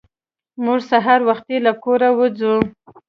[0.63, 2.55] موږ سهار وختي له کوره وځو.